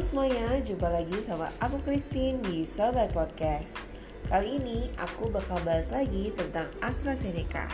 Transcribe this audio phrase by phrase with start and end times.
[0.00, 3.84] Halo semuanya, jumpa lagi sama aku Christine di Sobat Podcast.
[4.32, 7.68] Kali ini aku bakal bahas lagi tentang AstraZeneca.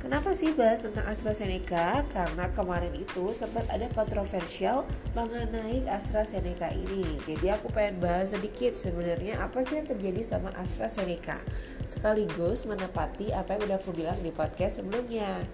[0.00, 2.00] Kenapa sih bahas tentang AstraZeneca?
[2.16, 7.20] Karena kemarin itu sempat ada kontroversial mengenai AstraZeneca ini.
[7.28, 11.44] Jadi aku pengen bahas sedikit sebenarnya apa sih yang terjadi sama AstraZeneca
[11.84, 15.44] Sekaligus menepati apa yang udah aku bilang di podcast sebelumnya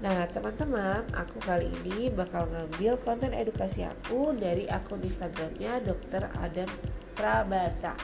[0.00, 6.32] Nah, teman-teman, aku kali ini bakal ngambil konten edukasi aku dari akun Instagramnya Dr.
[6.40, 6.72] Adam
[7.12, 8.00] Prabata,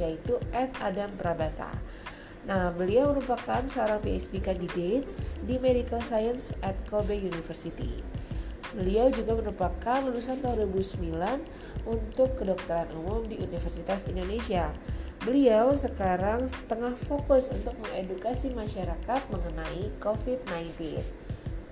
[0.00, 1.68] yaitu @adam_prabata.
[2.48, 5.04] Nah, beliau merupakan seorang PhD candidate
[5.44, 8.00] di Medical Science at Kobe University.
[8.72, 11.44] Beliau juga merupakan lulusan tahun 2009
[11.84, 14.72] untuk kedokteran umum di Universitas Indonesia.
[15.20, 21.23] Beliau sekarang tengah fokus untuk mengedukasi masyarakat mengenai COVID-19.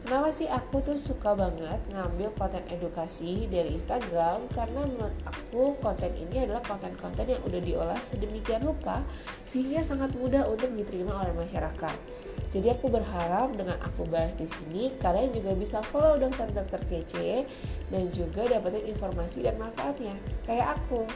[0.02, 4.50] Kenapa sih aku tuh suka banget ngambil konten edukasi dari Instagram?
[4.50, 9.06] Karena menurut aku konten ini adalah konten-konten yang udah diolah sedemikian rupa
[9.46, 11.96] Sehingga sangat mudah untuk diterima oleh masyarakat.
[12.50, 17.46] Jadi aku berharap dengan aku bahas di sini Kalian juga bisa follow dokter-dokter kece
[17.86, 21.06] Dan juga dapetin informasi dan manfaatnya Kayak aku.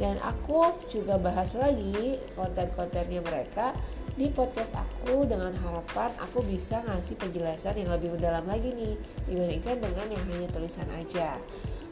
[0.00, 3.76] Dan aku juga bahas lagi konten-kontennya mereka
[4.14, 8.94] di podcast aku dengan harapan aku bisa ngasih penjelasan yang lebih mendalam lagi nih
[9.26, 11.34] dibandingkan dengan yang hanya tulisan aja.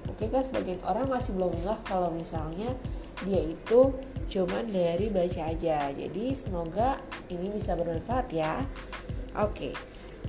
[0.07, 2.71] Mungkin kan sebagian orang masih belum ngeh kalau misalnya
[3.27, 3.91] dia itu
[4.31, 5.91] cuman dari baca aja.
[5.91, 8.63] Jadi semoga ini bisa bermanfaat ya.
[9.39, 9.75] Oke.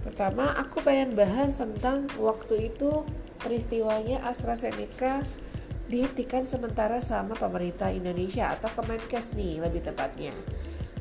[0.02, 3.06] Pertama aku pengen bahas tentang waktu itu
[3.38, 5.22] peristiwanya AstraZeneca
[5.88, 10.34] dihentikan sementara sama pemerintah Indonesia atau Kemenkes nih lebih tepatnya.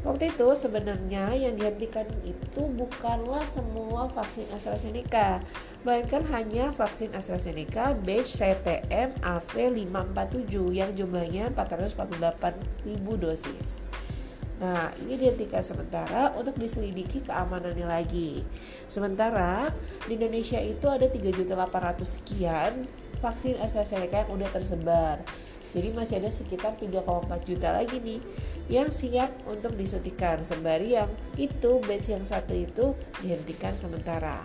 [0.02, 5.38] Waktu itu sebenarnya yang dihentikan itu bukanlah semua vaksin AstraZeneca,
[5.86, 13.86] melainkan hanya vaksin AstraZeneca batch CTM AV547 yang jumlahnya 448.000 dosis.
[14.58, 18.42] Nah, ini dihentikan sementara untuk diselidiki keamanannya lagi.
[18.90, 19.70] Sementara
[20.10, 22.90] di Indonesia itu ada 3.800 sekian
[23.22, 25.22] vaksin AstraZeneca yang udah tersebar.
[25.72, 28.20] Jadi masih ada sekitar 3,4 juta lagi nih
[28.72, 34.40] yang siap untuk disuntikan sembari yang itu batch yang satu itu dihentikan sementara.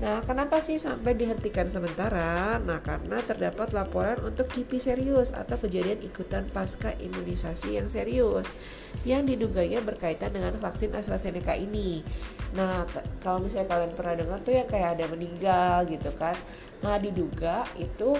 [0.00, 2.56] Nah, kenapa sih sampai dihentikan sementara?
[2.56, 8.48] Nah, karena terdapat laporan untuk kipi serius atau kejadian ikutan pasca imunisasi yang serius
[9.04, 12.00] yang diduganya berkaitan dengan vaksin AstraZeneca ini.
[12.56, 12.88] Nah,
[13.20, 16.38] kalau misalnya kalian pernah dengar tuh yang kayak ada meninggal gitu kan.
[16.80, 18.16] Nah, diduga itu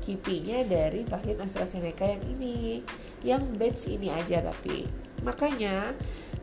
[0.00, 2.82] kipinya dari vaksin AstraZeneca yang ini
[3.22, 4.86] yang batch ini aja tapi
[5.22, 5.94] makanya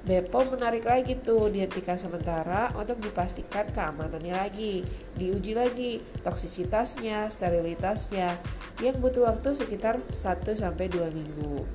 [0.06, 4.86] Bepom menarik lagi tuh dihentikan sementara untuk dipastikan keamanannya lagi,
[5.18, 8.38] diuji lagi toksisitasnya, sterilitasnya
[8.86, 11.66] yang butuh waktu sekitar 1 sampai 2 minggu.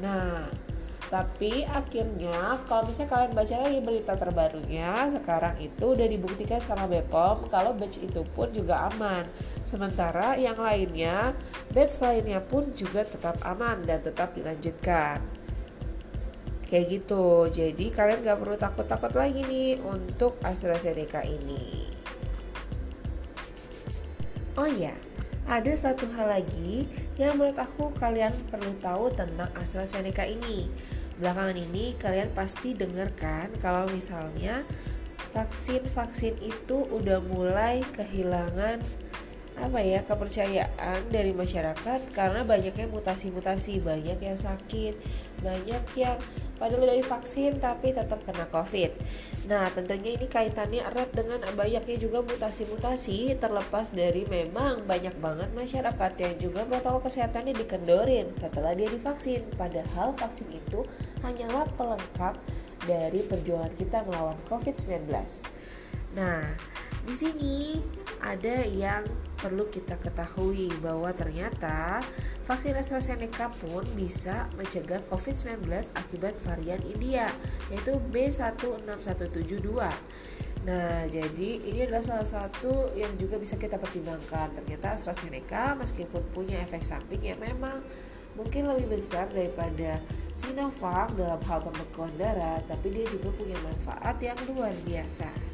[0.00, 0.48] Nah,
[1.12, 7.52] tapi akhirnya kalau misalnya kalian baca lagi berita terbarunya sekarang itu udah dibuktikan sama Bepom
[7.52, 9.28] kalau batch itu pun juga aman.
[9.60, 11.36] Sementara yang lainnya
[11.76, 15.20] batch lainnya pun juga tetap aman dan tetap dilanjutkan.
[16.64, 17.44] Kayak gitu.
[17.52, 21.92] Jadi kalian gak perlu takut-takut lagi nih untuk AstraZeneca ini.
[24.56, 24.96] Oh ya,
[25.44, 26.88] ada satu hal lagi
[27.20, 30.72] yang menurut aku kalian perlu tahu tentang AstraZeneca ini
[31.20, 34.64] belakangan ini kalian pasti dengarkan kalau misalnya
[35.32, 38.80] vaksin-vaksin itu udah mulai kehilangan
[39.62, 44.98] apa ya kepercayaan dari masyarakat karena banyaknya mutasi-mutasi banyak yang sakit
[45.38, 46.18] banyak yang
[46.58, 48.94] padahal dari vaksin tapi tetap kena covid.
[49.50, 56.12] Nah tentunya ini kaitannya erat dengan banyaknya juga mutasi-mutasi terlepas dari memang banyak banget masyarakat
[56.18, 59.42] yang juga protokol kesehatannya dikendorin setelah dia divaksin.
[59.58, 60.86] Padahal vaksin itu
[61.22, 62.38] hanyalah pelengkap
[62.86, 65.06] dari perjuangan kita melawan covid-19
[66.12, 66.44] nah
[67.08, 67.80] di sini
[68.22, 69.02] ada yang
[69.42, 71.98] perlu kita ketahui bahwa ternyata
[72.46, 75.66] vaksin AstraZeneca pun bisa mencegah COVID-19
[75.98, 77.26] akibat varian India
[77.74, 79.82] yaitu B16172.
[80.62, 84.54] Nah, jadi ini adalah salah satu yang juga bisa kita pertimbangkan.
[84.62, 87.82] Ternyata AstraZeneca meskipun punya efek samping yang memang
[88.38, 89.98] mungkin lebih besar daripada
[90.38, 95.51] Sinovac dalam hal pembekuan darah, tapi dia juga punya manfaat yang luar biasa.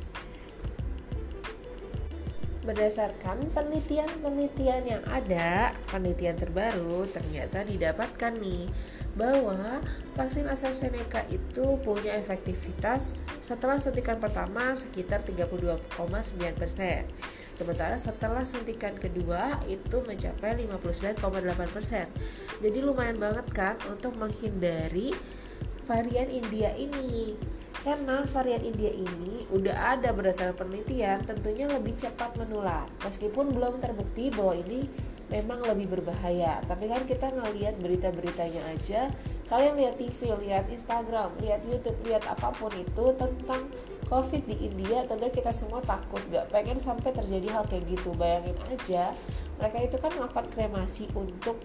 [2.68, 8.68] Berdasarkan penelitian-penelitian yang ada, penelitian terbaru ternyata didapatkan nih
[9.16, 9.80] bahwa
[10.12, 17.08] vaksin AstraZeneca itu punya efektivitas setelah suntikan pertama sekitar 32,9%.
[17.56, 22.60] Sementara setelah suntikan kedua itu mencapai 59,8%.
[22.60, 25.16] Jadi lumayan banget kan untuk menghindari
[25.88, 27.32] varian India ini.
[27.86, 32.90] Karena varian India ini udah ada berdasarkan penelitian tentunya lebih cepat menular.
[33.06, 34.90] Meskipun belum terbukti bahwa ini
[35.30, 36.58] memang lebih berbahaya.
[36.66, 39.12] Tapi kan kita ngelihat berita-beritanya aja.
[39.48, 43.70] Kalian lihat TV, lihat Instagram, lihat YouTube, lihat apa pun itu tentang
[44.08, 48.56] COVID di India tentu kita semua takut gak pengen sampai terjadi hal kayak gitu bayangin
[48.72, 49.12] aja
[49.60, 51.60] mereka itu kan melakukan kremasi untuk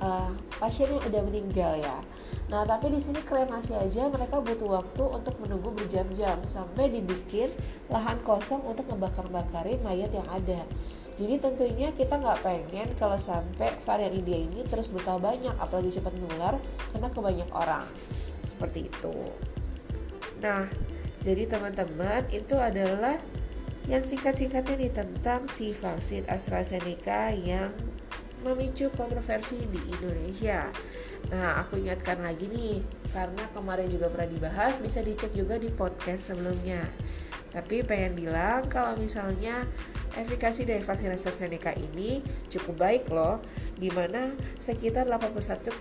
[0.00, 1.96] uh, pasien yang udah meninggal ya
[2.46, 7.50] Nah, tapi di sini kremasi aja mereka butuh waktu untuk menunggu berjam-jam sampai dibikin
[7.90, 10.62] lahan kosong untuk ngebakar-bakarin mayat yang ada.
[11.16, 16.14] Jadi tentunya kita nggak pengen kalau sampai varian India ini terus bertambah banyak, apalagi cepat
[16.14, 16.54] menular
[16.94, 17.86] karena ke banyak orang.
[18.46, 19.16] Seperti itu.
[20.38, 20.70] Nah,
[21.26, 23.18] jadi teman-teman itu adalah
[23.90, 27.74] yang singkat-singkatnya nih tentang si vaksin AstraZeneca yang
[28.44, 30.68] memicu kontroversi di Indonesia.
[31.32, 36.32] Nah, aku ingatkan lagi nih, karena kemarin juga pernah dibahas, bisa dicek juga di podcast
[36.32, 36.84] sebelumnya.
[37.56, 39.64] Tapi pengen bilang kalau misalnya
[40.12, 42.20] efikasi dari vaksin AstraZeneca ini
[42.52, 43.40] cukup baik loh,
[43.80, 45.72] di mana sekitar 81,3%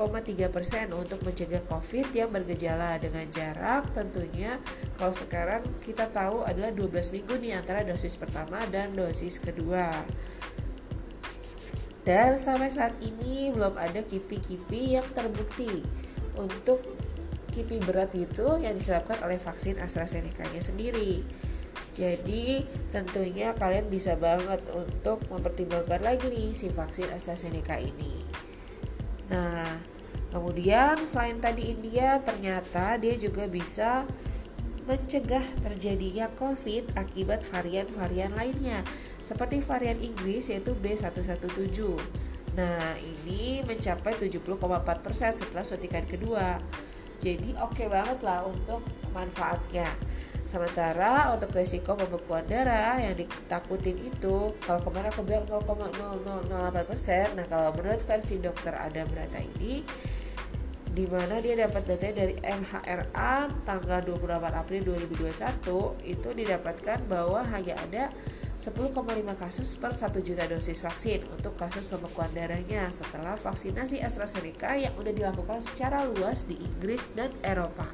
[0.95, 4.55] untuk mencegah COVID yang bergejala dengan jarak tentunya
[4.95, 9.91] kalau sekarang kita tahu adalah 12 minggu nih antara dosis pertama dan dosis kedua.
[12.05, 15.81] Dan sampai saat ini belum ada kipi-kipi yang terbukti
[16.37, 16.85] untuk
[17.49, 21.25] kipi berat itu yang disebabkan oleh vaksin AstraZeneca-nya sendiri.
[21.95, 22.61] Jadi
[22.93, 28.21] tentunya kalian bisa banget untuk mempertimbangkan lagi nih si vaksin AstraZeneca ini.
[29.31, 29.81] Nah,
[30.29, 34.05] kemudian selain tadi India ternyata dia juga bisa
[34.85, 38.85] mencegah terjadinya COVID akibat varian-varian lainnya
[39.25, 41.49] seperti varian Inggris yaitu B117.
[42.53, 46.61] Nah, ini mencapai 70,4% setelah suntikan kedua.
[47.17, 49.89] Jadi oke okay banget lah untuk manfaatnya.
[50.45, 57.73] Sementara untuk resiko pembekuan darah yang ditakutin itu kalau kemarin aku bilang 0,0008%, nah kalau
[57.73, 59.81] menurut versi dokter Adam Brata ini
[60.95, 67.75] di mana dia dapat data dari MHRA tanggal 28 April 2021 itu didapatkan bahwa hanya
[67.81, 68.13] ada
[68.55, 68.95] 10,5
[69.35, 75.13] kasus per 1 juta dosis vaksin untuk kasus pembekuan darahnya setelah vaksinasi AstraZeneca yang sudah
[75.13, 77.87] dilakukan secara luas di Inggris dan Eropa.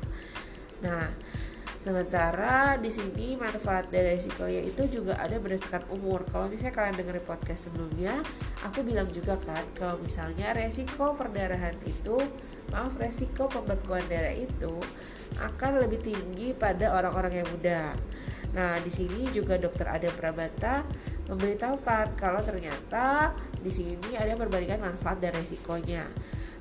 [0.86, 1.10] Nah,
[1.82, 6.22] Sementara di sini manfaat dan resikonya itu juga ada berdasarkan umur.
[6.30, 8.22] Kalau misalnya kalian dengerin podcast sebelumnya,
[8.62, 12.22] aku bilang juga kan kalau misalnya resiko perdarahan itu
[12.70, 14.78] maaf resiko pembekuan darah itu
[15.42, 17.98] akan lebih tinggi pada orang-orang yang muda.
[18.52, 20.84] Nah, di sini juga dokter Adam Prabata
[21.32, 23.32] memberitahukan kalau ternyata
[23.64, 26.04] di sini ada perbandingan manfaat dan resikonya.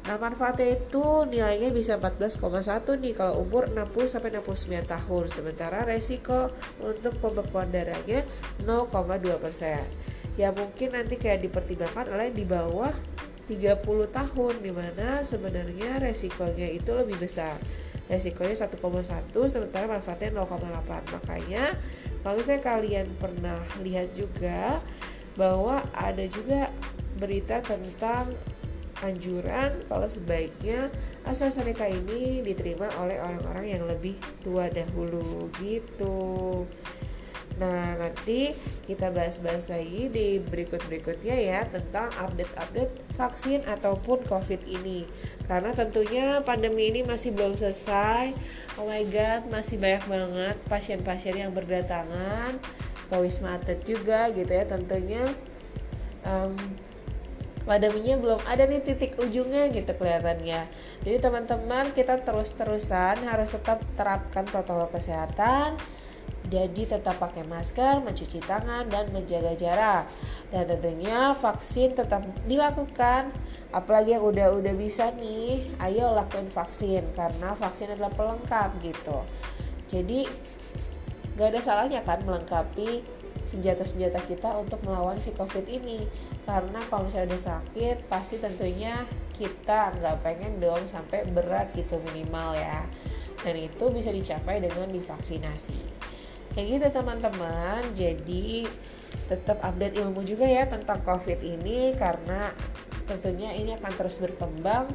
[0.01, 5.25] Nah, manfaatnya itu nilainya bisa 14,1 nih kalau umur 60 sampai 69 tahun.
[5.29, 8.25] Sementara resiko untuk pembekuan darahnya
[8.65, 9.85] 0,2%.
[10.39, 12.95] Ya mungkin nanti kayak dipertimbangkan oleh di bawah
[13.51, 13.83] 30
[14.15, 17.59] tahun di mana sebenarnya resikonya itu lebih besar
[18.11, 21.79] resikonya 1,1 sementara manfaatnya 0,8 makanya
[22.27, 24.83] kalau misalnya kalian pernah lihat juga
[25.39, 26.75] bahwa ada juga
[27.17, 28.35] berita tentang
[29.01, 30.93] anjuran kalau sebaiknya
[31.25, 36.67] AstraZeneca ini diterima oleh orang-orang yang lebih tua dahulu gitu
[37.61, 38.57] Nah, nanti
[38.89, 45.05] kita bahas-bahas lagi di berikut-berikutnya ya tentang update-update vaksin ataupun COVID ini.
[45.45, 48.33] Karena tentunya pandemi ini masih belum selesai.
[48.81, 52.57] Oh my god, masih banyak banget pasien-pasien yang berdatangan
[53.13, 55.29] ke Wisma Atlet juga gitu ya tentunya.
[56.25, 56.57] Um,
[57.69, 60.65] pandeminya belum ada nih titik ujungnya gitu kelihatannya.
[61.05, 65.77] Jadi teman-teman kita terus-terusan harus tetap terapkan protokol kesehatan
[66.51, 70.11] jadi tetap pakai masker, mencuci tangan, dan menjaga jarak.
[70.51, 73.31] Dan tentunya vaksin tetap dilakukan.
[73.71, 79.23] Apalagi yang udah-udah bisa nih, ayo lakuin vaksin karena vaksin adalah pelengkap gitu.
[79.87, 80.27] Jadi
[81.39, 83.07] gak ada salahnya kan melengkapi
[83.47, 86.05] senjata-senjata kita untuk melawan si covid ini
[86.45, 92.53] karena kalau misalnya udah sakit pasti tentunya kita nggak pengen dong sampai berat gitu minimal
[92.55, 92.85] ya
[93.41, 95.81] dan itu bisa dicapai dengan divaksinasi
[96.55, 97.83] kayak gitu teman-teman.
[97.95, 98.67] Jadi
[99.27, 102.55] tetap update ilmu juga ya tentang covid ini karena
[103.07, 104.87] tentunya ini akan terus berkembang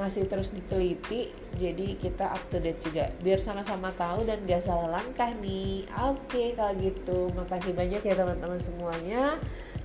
[0.00, 1.28] masih terus diteliti.
[1.60, 3.12] Jadi kita up to date juga.
[3.20, 5.84] Biar sama-sama tahu dan gak salah langkah nih.
[6.08, 7.28] Oke kalau gitu.
[7.36, 9.36] Makasih banyak ya teman-teman semuanya.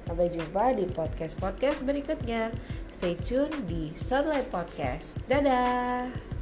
[0.06, 2.54] Sampai jumpa di podcast podcast berikutnya.
[2.88, 5.18] Stay tune di Sunlight Podcast.
[5.26, 6.35] Dadah